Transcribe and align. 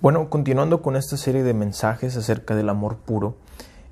Bueno, 0.00 0.30
continuando 0.30 0.80
con 0.80 0.96
esta 0.96 1.18
serie 1.18 1.42
de 1.42 1.52
mensajes 1.52 2.16
acerca 2.16 2.56
del 2.56 2.70
amor 2.70 2.96
puro, 2.96 3.36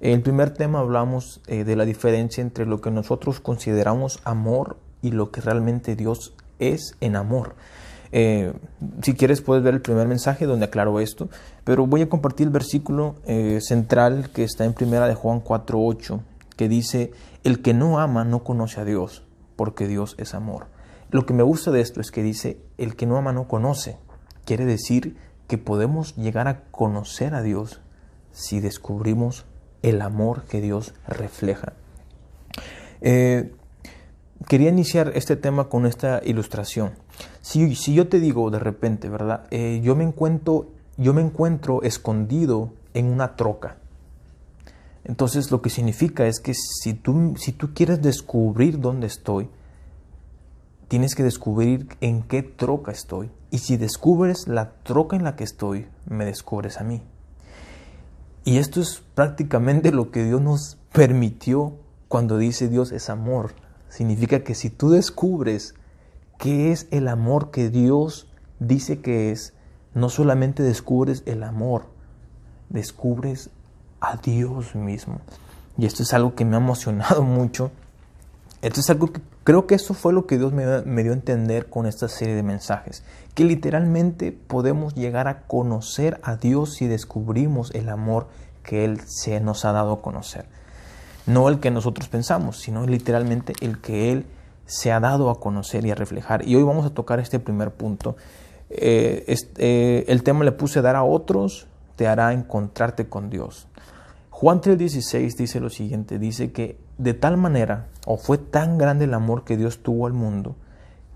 en 0.01 0.13
el 0.13 0.23
primer 0.23 0.55
tema 0.55 0.79
hablamos 0.79 1.43
eh, 1.49 1.65
de 1.65 1.77
la 1.77 1.85
diferencia 1.85 2.41
entre 2.41 2.65
lo 2.65 2.81
que 2.81 2.91
nosotros 2.91 3.41
consideramos 3.41 4.21
amor 4.25 4.79
y 5.03 5.11
lo 5.11 5.31
que 5.31 5.43
realmente 5.43 5.97
Dios 5.97 6.33
es 6.59 6.97
en 7.03 7.15
amor. 7.15 7.57
Eh, 8.11 8.55
si 9.03 9.13
quieres 9.13 9.43
puedes 9.43 9.63
ver 9.63 9.75
el 9.75 9.83
primer 9.83 10.09
mensaje 10.09 10.47
donde 10.47 10.65
aclaro 10.65 10.99
esto, 10.99 11.29
pero 11.65 11.87
voy 11.87 12.01
a 12.01 12.09
compartir 12.09 12.47
el 12.47 12.55
versículo 12.55 13.17
eh, 13.27 13.59
central 13.61 14.31
que 14.31 14.45
está 14.45 14.65
en 14.65 14.73
primera 14.73 15.09
de 15.09 15.15
Juan 15.15 15.45
4.8, 15.45 16.21
que 16.57 16.71
dice, 16.71 17.13
el 17.45 17.61
que 17.61 17.75
no 17.75 18.01
ama 18.01 18.25
no 18.25 18.45
conoce 18.45 18.81
a 18.81 18.87
Dios, 18.87 19.25
porque 19.59 19.89
Dios 19.89 20.15
es 20.19 20.35
amor. 20.35 20.69
Lo 21.11 21.27
que 21.27 21.35
me 21.35 21.43
gusta 21.43 21.73
de 21.73 21.81
esto 21.81 22.01
es 22.01 22.13
que 22.13 22.23
dice, 22.23 22.61
el 22.79 22.95
que 22.95 23.07
no 23.07 23.17
ama 23.17 23.33
no 23.33 23.49
conoce. 23.49 23.99
Quiere 24.45 24.65
decir 24.65 25.17
que 25.49 25.59
podemos 25.59 26.15
llegar 26.15 26.47
a 26.47 26.63
conocer 26.71 27.35
a 27.35 27.43
Dios 27.43 27.81
si 28.31 28.61
descubrimos 28.61 29.47
el 29.83 30.01
amor 30.01 30.45
que 30.45 30.61
Dios 30.61 30.95
refleja. 31.09 31.73
Eh, 33.01 33.53
quería 34.47 34.69
iniciar 34.69 35.11
este 35.17 35.35
tema 35.35 35.69
con 35.69 35.87
esta 35.87 36.21
ilustración. 36.25 36.93
Si, 37.41 37.75
si 37.75 37.95
yo 37.95 38.07
te 38.07 38.21
digo 38.21 38.53
de 38.53 38.61
repente, 38.61 39.09
¿verdad? 39.09 39.49
Eh, 39.51 39.81
yo, 39.83 39.97
me 39.97 40.05
encuentro, 40.05 40.69
yo 40.97 41.13
me 41.15 41.21
encuentro 41.21 41.83
escondido 41.83 42.75
en 42.95 43.07
una 43.07 43.35
troca. 43.35 43.79
Entonces 45.09 45.51
lo 45.51 45.63
que 45.63 45.71
significa 45.71 46.27
es 46.27 46.39
que 46.39 46.53
si 46.55 46.93
tú, 46.93 47.35
si 47.39 47.53
tú 47.53 47.73
quieres 47.75 48.03
descubrir 48.03 48.79
dónde 48.79 49.07
estoy, 49.07 49.49
tienes 50.87 51.15
que 51.15 51.23
descubrir 51.23 51.89
en 52.03 52.23
qué 52.23 52.43
troca 52.43 52.93
estoy. 52.93 53.31
Y 53.51 53.59
si 53.59 53.79
descubres 53.79 54.47
la 54.47 54.75
troca 54.83 55.17
en 55.17 55.25
la 55.25 55.35
que 55.35 55.45
estoy, 55.45 55.87
me 56.07 56.27
descubres 56.27 56.79
a 56.79 56.85
mí. 56.85 57.03
Y 58.45 58.59
esto 58.59 58.83
es 58.83 59.03
prácticamente 59.15 59.93
lo 59.93 60.11
que 60.11 60.25
Dios 60.25 60.43
nos 60.43 60.79
permitió 60.93 61.75
cuando 62.09 62.37
dice 62.37 62.69
Dios 62.69 62.93
es 62.93 63.09
amor. 63.09 63.53
Significa 63.89 64.45
que 64.45 64.55
si 64.55 64.69
tú 64.69 64.91
descubres 64.91 65.75
qué 66.39 66.71
es 66.71 66.87
el 66.91 67.09
amor 67.09 67.51
que 67.51 67.71
Dios 67.71 68.31
dice 68.59 69.01
que 69.01 69.33
es, 69.33 69.55
no 69.95 70.11
solamente 70.11 70.63
descubres 70.63 71.23
el 71.25 71.43
amor, 71.43 71.87
descubres 72.69 73.51
a 74.01 74.17
Dios 74.17 74.75
mismo. 74.75 75.21
Y 75.77 75.87
esto 75.87 76.03
es 76.03 76.13
algo 76.13 76.35
que 76.35 76.45
me 76.45 76.57
ha 76.57 76.61
emocionado 76.61 77.23
mucho. 77.23 77.71
Esto 78.63 78.81
es 78.81 78.91
algo 78.91 79.13
que 79.13 79.21
Creo 79.49 79.67
que 79.67 79.77
eso 79.77 79.95
fue 79.95 80.13
lo 80.13 80.27
que 80.27 80.37
Dios 80.37 80.53
me, 80.53 81.03
dio 81.03 81.13
a 81.13 81.15
entender 81.15 81.71
con 81.71 81.87
esta 81.87 82.07
serie 82.07 82.35
de 82.35 82.43
mensajes, 82.43 83.03
que 83.33 83.45
literalmente 83.45 84.31
podemos 84.31 84.95
llegar 84.95 85.27
a 85.27 85.47
conocer 85.47 86.21
a 86.23 86.37
Dios 86.37 86.75
si 86.75 86.87
descubrimos 86.87 87.75
el 87.75 87.89
amor 87.89 88.27
que 88.63 88.85
Él 88.85 89.01
se 89.07 89.41
nos 89.41 89.65
ha 89.65 89.73
dado 89.73 89.95
a 89.95 90.03
conocer. 90.03 90.45
No 91.25 91.49
el 91.49 91.61
que 91.61 91.71
nosotros 91.71 92.11
pensamos, 92.11 92.59
sino 92.59 92.87
literalmente 92.87 93.55
el 93.63 93.81
que 93.81 94.13
Él 94.13 94.27
se 94.67 94.93
ha 94.93 95.01
dado 95.01 95.31
a 95.31 95.41
conocer 95.41 95.87
y 95.87 95.91
a 95.91 95.95
reflejar. 95.95 96.47
Y 96.47 96.55
hoy 96.55 96.63
vamos 96.63 96.85
a 96.85 96.91
tocar 96.91 97.19
este 97.19 97.39
primer 97.41 97.71
punto. 97.71 98.19
Eh, 98.69 99.35
eh, 99.57 100.05
el 100.09 100.23
tema 100.25 100.45
le 100.45 100.53
puse 100.53 100.83
dar 100.83 100.95
a 100.95 101.05
otros, 101.05 101.68
te 101.99 102.07
hará 102.07 102.33
encontrarte 102.33 103.09
con 103.09 103.29
Dios. 103.29 103.67
Juan 104.31 104.61
3:16 104.61 105.37
dice 105.37 105.59
lo 105.59 105.69
siguiente, 105.69 106.21
dice 106.21 106.53
que 106.53 106.79
de 106.97 107.13
tal 107.13 107.37
manera, 107.37 107.89
o 108.07 108.17
fue 108.17 108.39
tan 108.39 108.79
grande 108.79 109.07
el 109.07 109.15
amor 109.15 109.43
que 109.43 109.57
Dios 109.57 109.83
tuvo 109.83 110.07
al 110.07 110.13
mundo, 110.13 110.55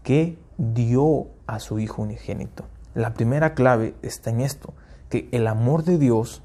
que 0.03 0.37
dio 0.59 1.29
a 1.47 1.61
su 1.61 1.79
Hijo 1.79 2.03
unigénito. 2.03 2.65
La 2.95 3.15
primera 3.15 3.55
clave 3.55 3.95
está 4.03 4.31
en 4.31 4.41
esto, 4.41 4.75
que 5.09 5.29
el 5.31 5.47
amor 5.47 5.85
de 5.85 5.99
Dios 5.99 6.43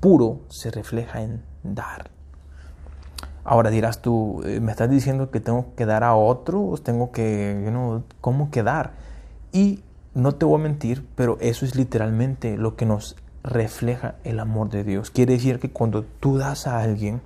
puro 0.00 0.40
se 0.48 0.70
refleja 0.70 1.22
en 1.22 1.42
dar. 1.62 2.10
Ahora 3.42 3.70
dirás 3.70 4.02
tú, 4.02 4.42
eh, 4.44 4.60
me 4.60 4.72
estás 4.72 4.90
diciendo 4.90 5.30
que 5.30 5.40
tengo 5.40 5.74
que 5.76 5.86
dar 5.86 6.04
a 6.04 6.14
otro, 6.14 6.74
tengo 6.82 7.10
que, 7.10 7.58
you 7.64 8.04
¿cómo 8.20 8.50
que 8.50 8.62
dar? 8.62 8.92
Y 9.50 9.82
no 10.12 10.32
te 10.32 10.44
voy 10.44 10.60
a 10.60 10.62
mentir, 10.62 11.06
pero 11.14 11.38
eso 11.40 11.64
es 11.64 11.74
literalmente 11.74 12.58
lo 12.58 12.76
que 12.76 12.84
nos 12.84 13.16
refleja 13.42 14.16
el 14.24 14.40
amor 14.40 14.70
de 14.70 14.84
Dios. 14.84 15.10
Quiere 15.10 15.34
decir 15.34 15.58
que 15.58 15.70
cuando 15.70 16.04
tú 16.04 16.38
das 16.38 16.66
a 16.66 16.80
alguien, 16.80 17.20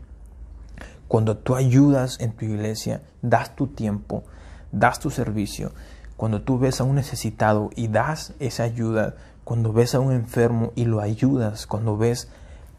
cuando 1.08 1.36
tú 1.36 1.54
ayudas 1.54 2.18
en 2.20 2.32
tu 2.32 2.44
iglesia, 2.44 3.02
das 3.22 3.54
tu 3.56 3.68
tiempo, 3.68 4.24
das 4.72 5.00
tu 5.00 5.10
servicio, 5.10 5.72
cuando 6.16 6.42
tú 6.42 6.58
ves 6.58 6.80
a 6.80 6.84
un 6.84 6.94
necesitado 6.94 7.70
y 7.74 7.88
das 7.88 8.34
esa 8.38 8.62
ayuda, 8.62 9.14
cuando 9.44 9.72
ves 9.72 9.94
a 9.94 10.00
un 10.00 10.12
enfermo 10.12 10.72
y 10.74 10.84
lo 10.84 11.00
ayudas, 11.00 11.66
cuando 11.66 11.96
ves 11.96 12.28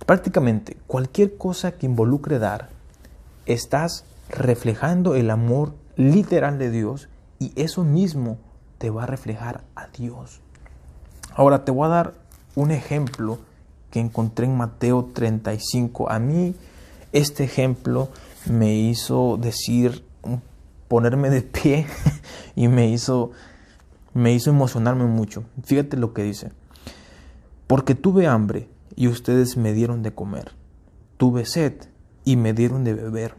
prácticamente 0.05 0.77
cualquier 0.87 1.37
cosa 1.37 1.73
que 1.73 1.85
involucre 1.85 2.39
dar, 2.39 2.69
estás 3.45 4.05
reflejando 4.29 5.15
el 5.15 5.29
amor 5.29 5.73
literal 5.95 6.57
de 6.57 6.71
Dios 6.71 7.09
y 7.39 7.51
eso 7.55 7.83
mismo 7.83 8.37
te 8.77 8.89
va 8.89 9.03
a 9.03 9.07
reflejar 9.07 9.63
a 9.75 9.87
Dios. 9.87 10.41
Ahora 11.35 11.65
te 11.65 11.71
voy 11.71 11.85
a 11.85 11.89
dar 11.89 12.13
un 12.55 12.71
ejemplo 12.71 13.39
que 13.91 13.99
encontré 13.99 14.45
en 14.45 14.57
Mateo 14.57 15.11
35. 15.13 16.09
A 16.09 16.19
mí 16.19 16.55
este 17.11 17.43
ejemplo 17.43 18.09
me 18.49 18.75
hizo 18.75 19.37
decir, 19.37 20.03
ponerme 20.87 21.29
de 21.29 21.41
pie 21.41 21.87
y 22.55 22.67
me 22.67 22.89
hizo, 22.89 23.31
me 24.13 24.33
hizo 24.33 24.49
emocionarme 24.49 25.05
mucho. 25.05 25.43
Fíjate 25.63 25.97
lo 25.97 26.13
que 26.13 26.23
dice. 26.23 26.51
Porque 27.67 27.95
tuve 27.95 28.27
hambre 28.27 28.69
y 28.95 29.07
ustedes 29.07 29.57
me 29.57 29.73
dieron 29.73 30.03
de 30.03 30.13
comer. 30.13 30.51
Tuve 31.17 31.45
sed 31.45 31.73
y 32.23 32.35
me 32.35 32.53
dieron 32.53 32.83
de 32.83 32.93
beber. 32.93 33.35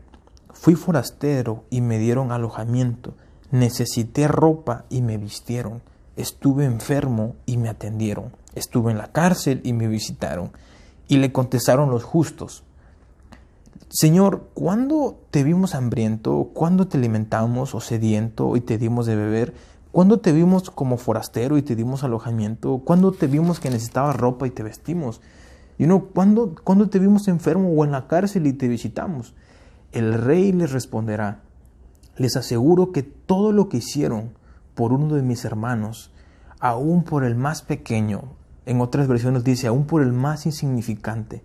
Fui 0.52 0.74
forastero 0.74 1.64
y 1.70 1.80
me 1.80 1.98
dieron 1.98 2.32
alojamiento. 2.32 3.14
Necesité 3.50 4.26
ropa 4.26 4.86
y 4.88 5.02
me 5.02 5.18
vistieron. 5.18 5.82
Estuve 6.16 6.64
enfermo 6.64 7.36
y 7.44 7.58
me 7.58 7.68
atendieron 7.68 8.32
Estuve 8.56 8.90
en 8.90 8.98
la 8.98 9.12
cárcel 9.12 9.60
y 9.62 9.72
me 9.72 9.86
visitaron. 9.86 10.50
Y 11.06 11.18
le 11.18 11.30
contestaron 11.30 11.90
los 11.90 12.02
justos, 12.02 12.64
Señor, 13.88 14.48
¿cuándo 14.52 15.20
te 15.30 15.44
vimos 15.44 15.76
hambriento? 15.76 16.50
¿Cuándo 16.52 16.88
te 16.88 16.98
alimentamos 16.98 17.74
o 17.74 17.80
sediento 17.80 18.56
y 18.56 18.60
te 18.60 18.78
dimos 18.78 19.06
de 19.06 19.14
beber? 19.14 19.54
¿Cuándo 19.92 20.18
te 20.18 20.32
vimos 20.32 20.70
como 20.70 20.98
forastero 20.98 21.56
y 21.56 21.62
te 21.62 21.76
dimos 21.76 22.02
alojamiento? 22.02 22.82
¿Cuándo 22.84 23.12
te 23.12 23.28
vimos 23.28 23.60
que 23.60 23.70
necesitabas 23.70 24.16
ropa 24.16 24.46
y 24.46 24.50
te 24.50 24.64
vestimos? 24.64 25.20
Y 25.78 25.86
no, 25.86 26.06
¿cuándo, 26.06 26.56
¿cuándo 26.64 26.88
te 26.88 26.98
vimos 26.98 27.28
enfermo 27.28 27.70
o 27.70 27.84
en 27.84 27.92
la 27.92 28.08
cárcel 28.08 28.46
y 28.48 28.52
te 28.52 28.66
visitamos? 28.66 29.34
El 29.92 30.14
rey 30.14 30.52
les 30.52 30.72
responderá, 30.72 31.42
les 32.16 32.36
aseguro 32.36 32.90
que 32.90 33.04
todo 33.04 33.52
lo 33.52 33.68
que 33.68 33.78
hicieron 33.78 34.32
por 34.74 34.92
uno 34.92 35.14
de 35.14 35.22
mis 35.22 35.44
hermanos, 35.44 36.10
aún 36.60 37.04
por 37.04 37.24
el 37.24 37.36
más 37.36 37.62
pequeño, 37.62 38.24
en 38.66 38.80
otras 38.80 39.08
versiones 39.08 39.44
dice, 39.44 39.68
aún 39.68 39.86
por 39.86 40.02
el 40.02 40.12
más 40.12 40.44
insignificante, 40.44 41.42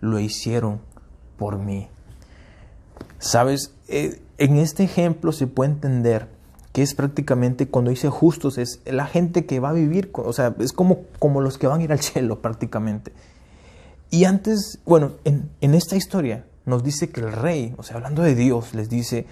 lo 0.00 0.18
hicieron 0.18 0.80
por 1.36 1.58
mí. 1.58 1.88
Sabes, 3.18 3.74
eh, 3.88 4.20
en 4.38 4.56
este 4.56 4.84
ejemplo 4.84 5.32
se 5.32 5.46
puede 5.46 5.72
entender 5.72 6.28
que 6.72 6.82
es 6.82 6.94
prácticamente 6.94 7.68
cuando 7.68 7.90
dice 7.90 8.08
justos, 8.08 8.58
es 8.58 8.80
la 8.84 9.06
gente 9.06 9.46
que 9.46 9.60
va 9.60 9.68
a 9.68 9.72
vivir, 9.72 10.10
o 10.12 10.32
sea, 10.32 10.56
es 10.58 10.72
como, 10.72 11.02
como 11.20 11.40
los 11.40 11.56
que 11.56 11.68
van 11.68 11.80
a 11.80 11.84
ir 11.84 11.92
al 11.92 12.00
cielo 12.00 12.42
prácticamente. 12.42 13.12
Y 14.10 14.24
antes, 14.24 14.80
bueno, 14.84 15.12
en, 15.24 15.50
esta 15.60 15.96
historia 15.96 16.44
nos 16.66 16.82
dice 16.82 17.10
que 17.10 17.20
el 17.20 17.32
rey, 17.32 17.74
o 17.76 17.82
sea, 17.82 17.96
hablando 17.96 18.22
de 18.22 18.34
Dios, 18.34 18.74
les 18.74 18.88
dice, 18.88 19.26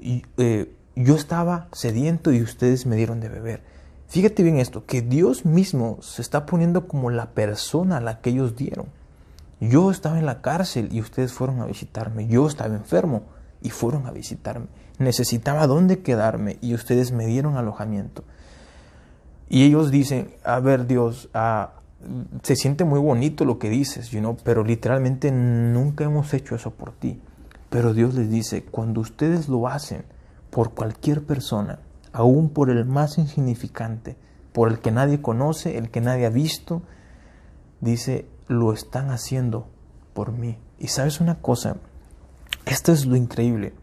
eh, 0.00 0.74
yo 0.96 1.14
estaba 1.14 1.68
sediento 1.72 2.32
y 2.32 2.42
ustedes 2.42 2.86
me 2.86 2.96
dieron 2.96 3.20
de 3.20 3.28
beber. 3.28 3.62
Fíjate 4.10 4.42
bien 4.42 4.58
esto, 4.58 4.84
que 4.86 5.02
Dios 5.02 5.46
mismo 5.46 5.98
se 6.02 6.20
está 6.20 6.44
poniendo 6.44 6.88
como 6.88 7.10
la 7.10 7.30
persona 7.30 7.98
a 7.98 8.00
la 8.00 8.20
que 8.20 8.30
ellos 8.30 8.56
dieron. 8.56 8.86
Yo 9.60 9.92
estaba 9.92 10.18
en 10.18 10.26
la 10.26 10.42
cárcel 10.42 10.88
y 10.90 11.00
ustedes 11.00 11.32
fueron 11.32 11.60
a 11.60 11.66
visitarme. 11.66 12.26
Yo 12.26 12.48
estaba 12.48 12.74
enfermo 12.74 13.22
y 13.62 13.70
fueron 13.70 14.06
a 14.06 14.10
visitarme. 14.10 14.66
Necesitaba 14.98 15.68
dónde 15.68 16.00
quedarme 16.00 16.58
y 16.60 16.74
ustedes 16.74 17.12
me 17.12 17.26
dieron 17.26 17.56
alojamiento. 17.56 18.24
Y 19.48 19.62
ellos 19.62 19.92
dicen, 19.92 20.32
a 20.42 20.58
ver 20.58 20.88
Dios, 20.88 21.28
ah, 21.32 21.74
se 22.42 22.56
siente 22.56 22.82
muy 22.82 22.98
bonito 22.98 23.44
lo 23.44 23.60
que 23.60 23.70
dices, 23.70 24.10
you 24.10 24.36
pero 24.42 24.64
literalmente 24.64 25.30
nunca 25.30 26.02
hemos 26.02 26.34
hecho 26.34 26.56
eso 26.56 26.72
por 26.72 26.90
ti. 26.90 27.20
Pero 27.68 27.94
Dios 27.94 28.14
les 28.14 28.28
dice, 28.28 28.64
cuando 28.64 29.02
ustedes 29.02 29.48
lo 29.48 29.68
hacen 29.68 30.02
por 30.50 30.74
cualquier 30.74 31.22
persona, 31.22 31.78
aún 32.12 32.50
por 32.50 32.70
el 32.70 32.84
más 32.84 33.18
insignificante, 33.18 34.16
por 34.52 34.70
el 34.70 34.80
que 34.80 34.90
nadie 34.90 35.22
conoce, 35.22 35.78
el 35.78 35.90
que 35.90 36.00
nadie 36.00 36.26
ha 36.26 36.30
visto, 36.30 36.82
dice, 37.80 38.26
lo 38.48 38.72
están 38.72 39.10
haciendo 39.10 39.68
por 40.12 40.32
mí. 40.32 40.58
Y 40.78 40.88
sabes 40.88 41.20
una 41.20 41.40
cosa, 41.40 41.76
esto 42.66 42.92
es 42.92 43.06
lo 43.06 43.16
increíble. 43.16 43.74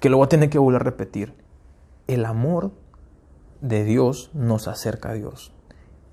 que 0.00 0.08
lo 0.08 0.16
voy 0.16 0.26
a 0.26 0.28
tener 0.28 0.50
que 0.50 0.58
volver 0.58 0.80
a 0.80 0.84
repetir. 0.84 1.34
El 2.08 2.24
amor 2.24 2.72
de 3.60 3.84
Dios 3.84 4.30
nos 4.34 4.66
acerca 4.66 5.10
a 5.10 5.14
Dios. 5.14 5.52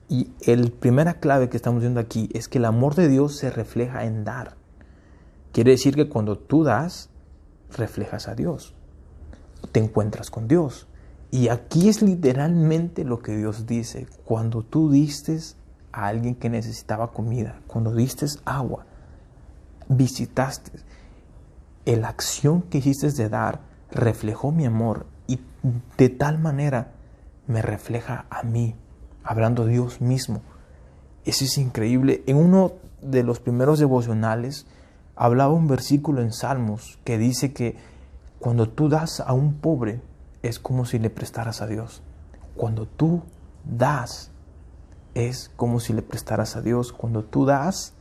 Y 0.08 0.32
el 0.42 0.72
primera 0.72 1.16
clave 1.16 1.50
que 1.50 1.58
estamos 1.58 1.82
viendo 1.82 2.00
aquí 2.00 2.30
es 2.34 2.48
que 2.48 2.60
el 2.60 2.66
amor 2.66 2.96
de 2.96 3.08
Dios 3.08 3.38
se 3.38 3.50
refleja 3.50 4.06
en 4.06 4.24
dar. 4.24 4.58
Quiere 5.52 5.72
decir 5.72 5.96
que 5.96 6.08
cuando 6.08 6.38
tú 6.38 6.64
das, 6.64 7.10
reflejas 7.76 8.28
a 8.28 8.36
Dios. 8.36 8.76
Te 9.72 9.80
encuentras 9.80 10.30
con 10.30 10.48
Dios. 10.48 10.88
Y 11.32 11.50
aquí 11.50 11.90
es 11.90 12.02
literalmente 12.02 13.04
lo 13.04 13.20
que 13.20 13.38
Dios 13.38 13.68
dice. 13.68 14.08
Cuando 14.26 14.64
tú 14.64 14.90
diste 14.90 15.38
a 15.92 16.08
alguien 16.08 16.36
que 16.36 16.50
necesitaba 16.50 17.12
comida, 17.12 17.62
cuando 17.68 17.94
diste 17.94 18.26
agua, 18.46 18.86
visitaste, 19.88 20.72
la 21.86 22.10
acción 22.10 22.62
que 22.64 22.80
hiciste 22.80 23.12
de 23.12 23.30
dar 23.30 23.62
reflejó 23.92 24.52
mi 24.52 24.66
amor 24.66 25.06
y 25.28 25.40
de 25.98 26.10
tal 26.10 26.40
manera 26.40 26.92
me 27.48 27.62
refleja 27.62 28.26
a 28.30 28.44
mí, 28.44 28.76
hablando 29.24 29.66
Dios 29.66 30.02
mismo. 30.02 30.42
Eso 31.26 31.46
es 31.46 31.58
increíble. 31.58 32.24
En 32.28 32.38
uno 32.38 32.74
de 33.02 33.24
los 33.24 33.40
primeros 33.40 33.80
devocionales 33.80 34.68
hablaba 35.16 35.54
un 35.54 35.68
versículo 35.68 36.22
en 36.22 36.32
Salmos 36.32 37.00
que 37.04 37.18
dice 37.18 37.54
que 37.54 37.76
cuando 38.40 38.70
tú 38.70 38.90
das 38.90 39.20
a 39.20 39.34
un 39.34 39.56
pobre 39.56 40.02
es 40.42 40.60
como 40.60 40.86
si 40.86 41.00
le 41.00 41.10
prestaras 41.10 41.62
a 41.62 41.68
Dios. 41.68 42.02
Cuando 42.56 42.86
tú 42.86 43.24
das 43.66 44.32
es 45.14 45.52
como 45.56 45.80
si 45.80 45.94
le 45.94 46.02
prestaras 46.02 46.56
a 46.56 46.62
Dios. 46.62 46.94
Cuando 46.94 47.24
tú 47.24 47.46
das 47.46 47.94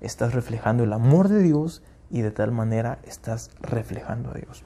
estás 0.00 0.34
reflejando 0.34 0.84
el 0.84 0.92
amor 0.92 1.28
de 1.28 1.42
Dios 1.42 1.82
y 2.10 2.20
de 2.20 2.30
tal 2.30 2.52
manera 2.52 2.98
estás 3.04 3.50
reflejando 3.60 4.30
a 4.30 4.34
Dios. 4.34 4.62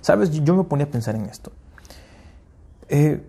Sabes, 0.00 0.30
yo 0.30 0.54
me 0.54 0.64
ponía 0.64 0.86
a 0.86 0.90
pensar 0.90 1.16
en 1.16 1.26
esto. 1.26 1.50
Eh, 2.88 3.26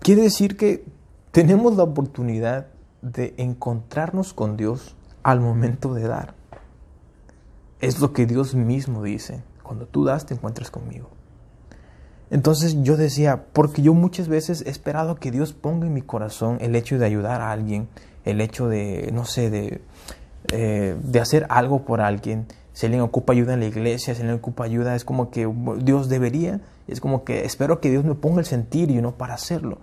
quiere 0.00 0.22
decir 0.22 0.56
que 0.56 0.86
tenemos 1.32 1.76
la 1.76 1.82
oportunidad 1.82 2.68
de 3.02 3.34
encontrarnos 3.36 4.32
con 4.32 4.56
Dios 4.56 4.96
al 5.22 5.40
momento 5.40 5.92
de 5.92 6.08
dar. 6.08 6.34
Es 7.80 8.00
lo 8.00 8.14
que 8.14 8.24
Dios 8.24 8.54
mismo 8.54 9.02
dice. 9.02 9.42
Cuando 9.62 9.86
tú 9.86 10.04
das, 10.04 10.26
te 10.26 10.34
encuentras 10.34 10.70
conmigo. 10.70 11.08
Entonces 12.30 12.82
yo 12.82 12.96
decía, 12.96 13.44
porque 13.52 13.82
yo 13.82 13.92
muchas 13.92 14.28
veces 14.28 14.64
he 14.66 14.70
esperado 14.70 15.16
que 15.16 15.30
Dios 15.30 15.52
ponga 15.52 15.86
en 15.86 15.92
mi 15.92 16.00
corazón 16.00 16.58
el 16.62 16.74
hecho 16.74 16.98
de 16.98 17.04
ayudar 17.04 17.42
a 17.42 17.52
alguien, 17.52 17.88
el 18.24 18.40
hecho 18.40 18.68
de, 18.68 19.10
no 19.12 19.26
sé, 19.26 19.50
de, 19.50 19.82
eh, 20.50 20.96
de 21.02 21.20
hacer 21.20 21.46
algo 21.50 21.84
por 21.84 22.00
alguien. 22.00 22.46
Si 22.72 22.86
alguien 22.86 23.02
ocupa 23.02 23.34
ayuda 23.34 23.52
en 23.52 23.60
la 23.60 23.66
iglesia, 23.66 24.14
si 24.14 24.22
alguien 24.22 24.38
ocupa 24.38 24.64
ayuda, 24.64 24.96
es 24.96 25.04
como 25.04 25.30
que 25.30 25.46
Dios 25.82 26.08
debería, 26.08 26.62
es 26.88 27.00
como 27.00 27.24
que 27.24 27.44
espero 27.44 27.80
que 27.80 27.90
Dios 27.90 28.04
me 28.04 28.14
ponga 28.14 28.40
el 28.40 28.46
sentir 28.46 28.90
y 28.90 29.00
no 29.02 29.12
para 29.12 29.34
hacerlo. 29.34 29.78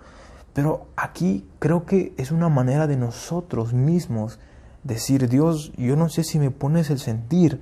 Pero 0.53 0.87
aquí 0.95 1.45
creo 1.59 1.85
que 1.85 2.13
es 2.17 2.31
una 2.31 2.49
manera 2.49 2.87
de 2.87 2.97
nosotros 2.97 3.73
mismos 3.73 4.39
decir, 4.83 5.29
Dios, 5.29 5.71
yo 5.77 5.95
no 5.95 6.09
sé 6.09 6.23
si 6.23 6.39
me 6.39 6.51
pones 6.51 6.89
el 6.89 6.99
sentir, 6.99 7.61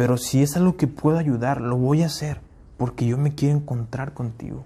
pero 0.00 0.16
si 0.16 0.42
es 0.42 0.56
algo 0.56 0.78
que 0.78 0.86
puedo 0.86 1.18
ayudar, 1.18 1.60
lo 1.60 1.76
voy 1.76 2.02
a 2.02 2.06
hacer, 2.06 2.40
porque 2.78 3.04
yo 3.04 3.18
me 3.18 3.34
quiero 3.34 3.58
encontrar 3.58 4.14
contigo. 4.14 4.64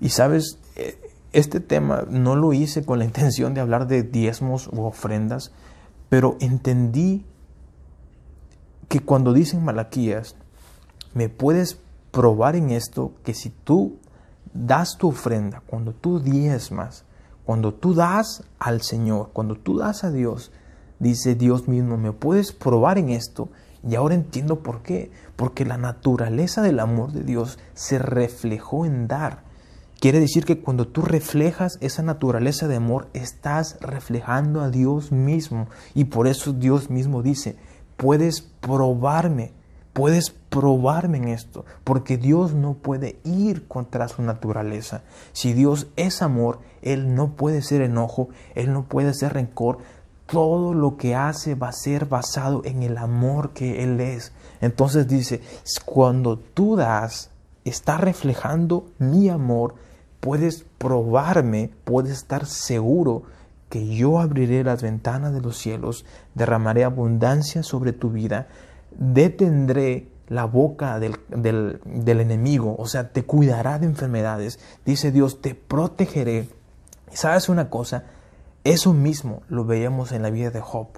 Y 0.00 0.08
sabes, 0.08 0.56
eh, 0.76 0.98
este 1.34 1.60
tema 1.60 2.06
no 2.08 2.34
lo 2.34 2.54
hice 2.54 2.82
con 2.82 2.98
la 2.98 3.04
intención 3.10 3.52
de 3.52 3.60
hablar 3.60 3.88
de 3.88 4.02
diezmos 4.02 4.68
u 4.68 4.84
ofrendas, 4.84 5.52
pero 6.08 6.38
entendí 6.40 7.26
que 8.88 9.00
cuando 9.00 9.34
dicen 9.34 9.66
Malaquías, 9.66 10.34
me 11.12 11.28
puedes 11.28 11.78
probar 12.10 12.56
en 12.56 12.70
esto 12.70 13.12
que 13.22 13.34
si 13.34 13.50
tú 13.50 13.98
das 14.54 14.96
tu 14.96 15.08
ofrenda, 15.08 15.62
cuando 15.66 15.92
tú 15.92 16.20
diezmas, 16.20 17.04
cuando 17.44 17.74
tú 17.74 17.92
das 17.92 18.44
al 18.58 18.80
Señor, 18.80 19.28
cuando 19.34 19.56
tú 19.56 19.76
das 19.76 20.04
a 20.04 20.10
Dios, 20.10 20.52
dice 21.00 21.34
Dios 21.34 21.68
mismo, 21.68 21.98
me 21.98 22.12
puedes 22.12 22.52
probar 22.52 22.96
en 22.96 23.10
esto. 23.10 23.50
Y 23.88 23.94
ahora 23.94 24.14
entiendo 24.14 24.62
por 24.62 24.82
qué. 24.82 25.10
Porque 25.36 25.64
la 25.64 25.78
naturaleza 25.78 26.62
del 26.62 26.80
amor 26.80 27.12
de 27.12 27.24
Dios 27.24 27.58
se 27.74 27.98
reflejó 27.98 28.84
en 28.86 29.08
dar. 29.08 29.42
Quiere 30.00 30.18
decir 30.18 30.46
que 30.46 30.60
cuando 30.60 30.88
tú 30.88 31.02
reflejas 31.02 31.76
esa 31.82 32.02
naturaleza 32.02 32.68
de 32.68 32.76
amor, 32.76 33.08
estás 33.12 33.76
reflejando 33.82 34.62
a 34.62 34.70
Dios 34.70 35.12
mismo. 35.12 35.68
Y 35.94 36.04
por 36.04 36.26
eso 36.26 36.54
Dios 36.54 36.88
mismo 36.88 37.22
dice, 37.22 37.56
puedes 37.98 38.40
probarme, 38.40 39.52
puedes 39.92 40.30
probarme 40.30 41.18
en 41.18 41.28
esto, 41.28 41.66
porque 41.84 42.16
Dios 42.16 42.54
no 42.54 42.74
puede 42.74 43.20
ir 43.24 43.68
contra 43.68 44.08
su 44.08 44.22
naturaleza. 44.22 45.02
Si 45.32 45.52
Dios 45.52 45.88
es 45.96 46.22
amor, 46.22 46.60
Él 46.80 47.14
no 47.14 47.36
puede 47.36 47.60
ser 47.60 47.82
enojo, 47.82 48.30
Él 48.54 48.72
no 48.72 48.84
puede 48.84 49.12
ser 49.12 49.34
rencor. 49.34 49.78
Todo 50.30 50.74
lo 50.74 50.96
que 50.96 51.14
hace 51.14 51.54
va 51.54 51.68
a 51.68 51.72
ser 51.72 52.06
basado 52.06 52.62
en 52.64 52.82
el 52.82 52.98
amor 52.98 53.50
que 53.50 53.82
Él 53.82 54.00
es. 54.00 54.32
Entonces 54.60 55.08
dice, 55.08 55.40
cuando 55.84 56.38
tú 56.38 56.76
das, 56.76 57.30
está 57.64 57.98
reflejando 57.98 58.86
mi 58.98 59.28
amor 59.28 59.74
puedes 60.20 60.64
probarme, 60.78 61.70
puedes 61.84 62.12
estar 62.12 62.46
seguro 62.46 63.24
que 63.68 63.94
yo 63.94 64.20
abriré 64.20 64.64
las 64.64 64.82
ventanas 64.82 65.32
de 65.32 65.40
los 65.40 65.56
cielos, 65.56 66.04
derramaré 66.34 66.84
abundancia 66.84 67.62
sobre 67.62 67.92
tu 67.92 68.10
vida, 68.10 68.48
detendré 68.98 70.08
la 70.28 70.44
boca 70.44 71.00
del, 71.00 71.16
del, 71.28 72.20
enemigo, 72.20 72.76
o 72.78 72.86
sea, 72.86 73.12
te 73.12 73.24
cuidará 73.24 73.78
de 73.78 73.86
enfermedades. 73.86 74.60
Dice 74.84 75.10
Dios, 75.10 75.40
te 75.40 75.54
protegeré. 75.54 76.48
Y 77.12 77.16
sabes 77.16 77.48
una 77.48 77.68
cosa, 77.68 78.04
eso 78.64 78.92
mismo 78.92 79.42
lo 79.48 79.64
veíamos 79.64 80.12
en 80.12 80.22
la 80.22 80.30
vida 80.30 80.50
de 80.50 80.60
Job, 80.60 80.88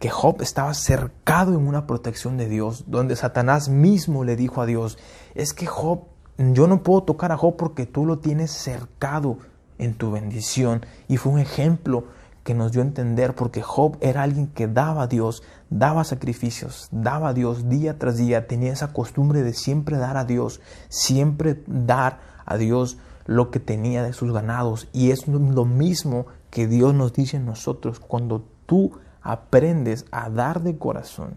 que 0.00 0.10
Job 0.10 0.42
estaba 0.42 0.74
cercado 0.74 1.52
en 1.52 1.66
una 1.66 1.86
protección 1.86 2.36
de 2.36 2.48
Dios, 2.48 2.84
donde 2.88 3.16
Satanás 3.16 3.68
mismo 3.68 4.24
le 4.24 4.36
dijo 4.36 4.60
a 4.60 4.66
Dios, 4.66 4.98
es 5.34 5.54
que 5.54 5.66
Job 5.66 6.04
yo 6.36 6.66
no 6.66 6.82
puedo 6.82 7.04
tocar 7.04 7.30
a 7.30 7.36
Job 7.36 7.56
porque 7.56 7.86
tú 7.86 8.06
lo 8.06 8.18
tienes 8.18 8.50
cercado 8.50 9.38
en 9.78 9.94
tu 9.94 10.10
bendición. 10.10 10.84
Y 11.08 11.16
fue 11.16 11.32
un 11.32 11.38
ejemplo 11.38 12.06
que 12.42 12.54
nos 12.54 12.72
dio 12.72 12.82
a 12.82 12.86
entender 12.86 13.34
porque 13.34 13.62
Job 13.62 13.96
era 14.00 14.22
alguien 14.22 14.48
que 14.48 14.66
daba 14.66 15.04
a 15.04 15.06
Dios, 15.06 15.42
daba 15.70 16.04
sacrificios, 16.04 16.88
daba 16.90 17.28
a 17.28 17.34
Dios 17.34 17.68
día 17.68 17.98
tras 17.98 18.18
día, 18.18 18.46
tenía 18.46 18.72
esa 18.72 18.92
costumbre 18.92 19.42
de 19.42 19.54
siempre 19.54 19.96
dar 19.96 20.16
a 20.16 20.24
Dios, 20.24 20.60
siempre 20.88 21.62
dar 21.66 22.18
a 22.44 22.56
Dios 22.56 22.98
lo 23.26 23.50
que 23.50 23.60
tenía 23.60 24.02
de 24.02 24.12
sus 24.12 24.32
ganados. 24.32 24.88
Y 24.92 25.10
es 25.10 25.26
lo 25.28 25.64
mismo 25.64 26.26
que 26.54 26.68
Dios 26.68 26.94
nos 26.94 27.12
dice 27.12 27.38
a 27.38 27.40
nosotros. 27.40 27.98
Cuando 27.98 28.46
tú 28.66 28.92
aprendes 29.22 30.06
a 30.12 30.30
dar 30.30 30.62
de 30.62 30.78
corazón, 30.78 31.34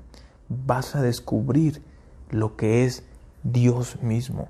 vas 0.48 0.96
a 0.96 1.02
descubrir 1.02 1.82
lo 2.30 2.56
que 2.56 2.86
es 2.86 3.04
Dios 3.42 4.00
mismo. 4.04 4.48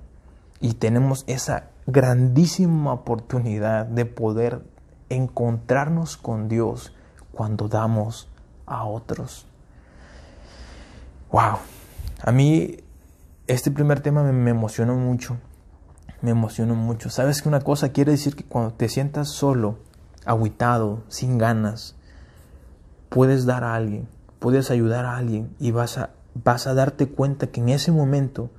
Y 0.59 0.73
tenemos 0.73 1.23
esa 1.27 1.69
grandísima 1.85 2.91
oportunidad 2.91 3.85
de 3.85 4.05
poder 4.05 4.61
encontrarnos 5.07 6.17
con 6.17 6.49
Dios 6.49 6.93
cuando 7.31 7.69
damos 7.69 8.27
a 8.65 8.83
otros. 8.83 9.47
Wow, 11.31 11.59
a 12.23 12.31
mí 12.33 12.75
este 13.47 13.71
primer 13.71 14.01
tema 14.01 14.21
me, 14.21 14.33
me 14.33 14.51
emocionó 14.51 14.95
mucho, 14.95 15.37
me 16.21 16.31
emocionó 16.31 16.75
mucho. 16.75 17.09
¿Sabes 17.09 17.41
que 17.41 17.47
una 17.47 17.61
cosa 17.61 17.93
quiere 17.93 18.11
decir 18.11 18.35
que 18.35 18.43
cuando 18.43 18.73
te 18.73 18.89
sientas 18.89 19.29
solo, 19.29 19.86
aguitado, 20.27 21.03
sin 21.07 21.37
ganas, 21.37 21.95
puedes 23.09 23.45
dar 23.45 23.63
a 23.63 23.75
alguien, 23.75 24.07
puedes 24.39 24.69
ayudar 24.69 25.05
a 25.05 25.17
alguien 25.17 25.55
y 25.59 25.71
vas 25.71 25.97
a, 25.97 26.11
vas 26.43 26.67
a 26.67 26.73
darte 26.73 27.07
cuenta 27.07 27.47
que 27.47 27.61
en 27.61 27.69
ese 27.69 27.91
momento, 27.91 28.51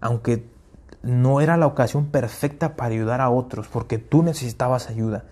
aunque 0.00 0.48
no 1.02 1.40
era 1.40 1.56
la 1.56 1.66
ocasión 1.66 2.06
perfecta 2.06 2.76
para 2.76 2.94
ayudar 2.94 3.20
a 3.20 3.30
otros, 3.30 3.68
porque 3.68 3.98
tú 3.98 4.22
necesitabas 4.22 4.88
ayuda. 4.88 5.24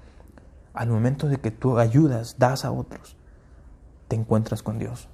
Al 0.72 0.88
momento 0.88 1.28
de 1.28 1.38
que 1.38 1.50
tú 1.50 1.78
ayudas, 1.78 2.36
das 2.38 2.64
a 2.64 2.72
otros, 2.72 3.16
te 4.08 4.16
encuentras 4.16 4.62
con 4.62 4.78
Dios. 4.78 5.08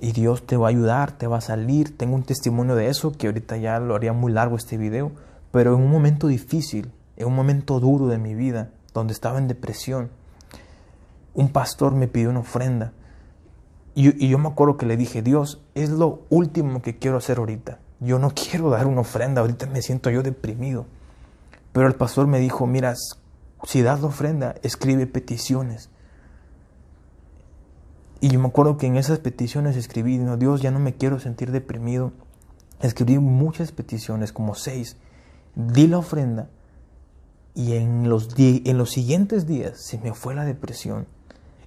Y 0.00 0.12
Dios 0.12 0.46
te 0.46 0.56
va 0.56 0.68
a 0.68 0.70
ayudar, 0.70 1.12
te 1.12 1.26
va 1.26 1.38
a 1.38 1.42
salir. 1.42 1.96
Tengo 1.96 2.14
un 2.14 2.22
testimonio 2.22 2.74
de 2.74 2.88
eso, 2.88 3.12
que 3.12 3.26
ahorita 3.26 3.58
ya 3.58 3.78
lo 3.80 3.94
haría 3.94 4.12
muy 4.12 4.32
largo 4.32 4.56
este 4.56 4.78
video, 4.78 5.12
pero 5.50 5.74
en 5.74 5.82
un 5.82 5.90
momento 5.90 6.26
difícil, 6.26 6.92
en 7.16 7.26
un 7.26 7.34
momento 7.34 7.80
duro 7.80 8.06
de 8.06 8.18
mi 8.18 8.34
vida, 8.34 8.70
donde 8.92 9.12
estaba 9.12 9.38
en 9.38 9.48
depresión, 9.48 10.10
un 11.34 11.50
pastor 11.50 11.94
me 11.94 12.08
pidió 12.08 12.30
una 12.30 12.40
ofrenda. 12.40 12.92
Y, 13.94 14.28
yo 14.28 14.38
me 14.38 14.48
acuerdo 14.48 14.76
que 14.76 14.86
le 14.86 14.96
dije, 14.96 15.22
Dios, 15.22 15.62
es 15.74 15.90
lo 15.90 16.22
último 16.30 16.80
que 16.82 16.98
quiero 16.98 17.16
hacer 17.16 17.38
ahorita 17.38 17.78
yo 18.00 18.18
no 18.18 18.30
quiero 18.34 18.70
dar 18.70 18.86
una 18.86 19.02
ofrenda, 19.02 19.42
ahorita 19.42 19.66
me 19.66 19.82
siento 19.82 20.10
yo 20.10 20.22
deprimido. 20.22 20.86
Pero 21.72 21.86
el 21.86 21.94
pastor 21.94 22.26
me 22.26 22.40
dijo, 22.40 22.66
mira, 22.66 22.94
si 23.64 23.82
das 23.82 24.00
la 24.00 24.08
ofrenda, 24.08 24.56
escribe 24.62 25.06
peticiones. 25.06 25.90
Y 28.20 28.28
yo 28.28 28.40
me 28.40 28.48
acuerdo 28.48 28.76
que 28.76 28.86
en 28.86 28.96
esas 28.96 29.18
peticiones 29.18 29.76
escribí, 29.76 30.18
no, 30.18 30.36
Dios, 30.36 30.60
ya 30.60 30.70
no 30.70 30.78
me 30.78 30.94
quiero 30.94 31.20
sentir 31.20 31.52
deprimido, 31.52 32.12
escribí 32.80 33.18
muchas 33.18 33.72
peticiones, 33.72 34.32
como 34.32 34.54
seis, 34.54 34.96
di 35.54 35.86
la 35.86 35.98
ofrenda 35.98 36.50
y 37.54 37.74
en 37.74 38.08
los, 38.08 38.28
en 38.38 38.78
los 38.78 38.90
siguientes 38.90 39.46
días 39.46 39.80
se 39.80 39.98
me 39.98 40.14
fue 40.14 40.34
la 40.34 40.44
depresión. 40.44 41.06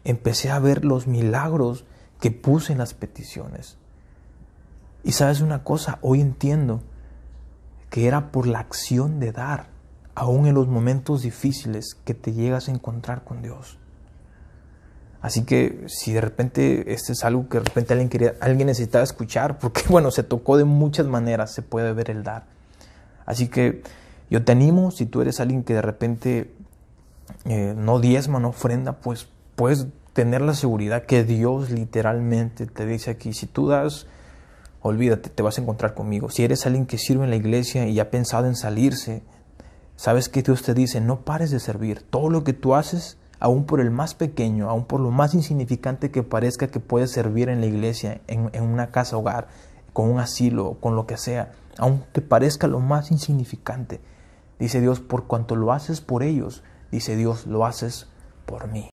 Empecé 0.04 0.50
a 0.50 0.60
ver 0.60 0.86
los 0.86 1.08
milagros 1.08 1.86
que 2.20 2.32
puse 2.32 2.74
en 2.74 2.80
las 2.80 2.94
peticiones. 2.94 3.78
Y 5.04 5.12
sabes 5.12 5.42
una 5.42 5.64
cosa, 5.64 6.00
hoy 6.02 6.22
entiendo 6.22 6.82
que 7.90 8.08
era 8.08 8.32
por 8.32 8.48
la 8.48 8.60
acción 8.60 9.20
de 9.20 9.32
dar, 9.32 9.68
aún 10.16 10.48
en 10.48 10.56
los 10.56 10.68
momentos 10.68 11.22
difíciles 11.22 11.96
que 12.06 12.14
te 12.14 12.34
llegas 12.34 12.68
a 12.68 12.72
encontrar 12.72 13.24
con 13.24 13.42
Dios. 13.42 13.78
Así 15.22 15.44
que 15.44 15.86
si 15.88 16.12
de 16.12 16.22
repente 16.22 16.94
este 16.94 17.14
es 17.14 17.24
algo 17.24 17.48
que 17.48 17.60
de 17.60 17.64
repente 17.64 17.94
alguien, 17.94 18.10
quería, 18.10 18.34
alguien 18.42 18.68
necesitaba 18.68 19.04
escuchar, 19.04 19.58
porque 19.58 19.84
bueno, 19.90 20.12
se 20.12 20.24
tocó 20.24 20.58
de 20.58 20.66
muchas 20.66 21.08
maneras, 21.08 21.54
se 21.54 21.62
puede 21.62 21.94
ver 21.94 22.10
el 22.10 22.24
dar. 22.24 22.46
Así 23.26 23.48
que 23.48 23.84
yo 24.30 24.44
te 24.44 24.52
animo, 24.52 24.92
si 24.92 25.06
tú 25.06 25.22
eres 25.22 25.40
alguien 25.40 25.64
que 25.64 25.74
de 25.74 25.82
repente 25.82 26.52
eh, 27.46 27.74
no 27.78 28.00
diezma, 28.00 28.40
no 28.40 28.50
ofrenda, 28.50 28.94
pues 28.94 29.28
puedes 29.56 29.88
tener 30.14 30.42
la 30.42 30.54
seguridad 30.54 31.04
que 31.04 31.24
Dios 31.24 31.72
literalmente 31.72 32.68
te 32.68 32.86
dice 32.86 33.12
aquí, 33.12 33.34
si 33.34 33.48
tú 33.48 33.68
das, 33.68 34.08
olvídate, 34.82 35.30
te 35.30 35.44
vas 35.44 35.58
a 35.58 35.62
encontrar 35.62 35.94
conmigo. 35.94 36.30
Si 36.30 36.44
eres 36.44 36.66
alguien 36.66 36.86
que 36.86 36.98
sirve 36.98 37.24
en 37.24 37.32
la 37.32 37.36
iglesia 37.36 37.88
y 37.88 38.00
ha 38.00 38.12
pensado 38.12 38.48
en 38.48 38.56
salirse, 38.56 39.24
sabes 39.96 40.30
que 40.30 40.44
Dios 40.44 40.62
te 40.62 40.74
dice, 40.74 41.02
no 41.02 41.22
pares 41.22 41.52
de 41.52 41.60
servir. 41.60 42.04
Todo 42.04 42.30
lo 42.30 42.44
que 42.44 42.54
tú 42.54 42.76
haces, 42.76 43.18
aún 43.40 43.66
por 43.66 43.82
el 43.82 43.92
más 43.92 44.14
pequeño, 44.14 44.70
aún 44.70 44.86
por 44.86 45.00
lo 45.00 45.12
más 45.12 45.34
insignificante 45.34 46.12
que 46.12 46.24
parezca 46.24 46.68
que 46.68 46.80
puedes 46.80 47.12
servir 47.12 47.50
en 47.50 47.60
la 47.60 47.66
iglesia, 47.66 48.22
en, 48.28 48.50
una 48.64 48.92
casa 48.92 49.18
hogar, 49.18 49.48
con 49.94 50.10
un 50.10 50.20
asilo, 50.20 50.78
con 50.80 50.96
lo 50.96 51.08
que 51.08 51.18
sea, 51.18 51.52
aunque 51.78 52.22
parezca 52.22 52.68
lo 52.68 52.80
más 52.80 53.12
insignificante, 53.12 54.00
dice 54.64 54.80
Dios, 54.80 55.02
por 55.02 55.28
cuanto 55.28 55.58
lo 55.58 55.74
haces 55.74 56.00
por 56.00 56.24
ellos, 56.24 56.64
dice 56.90 57.18
Dios, 57.18 57.48
lo 57.48 57.66
haces 57.66 58.08
por 58.46 58.70
mí. 58.70 58.82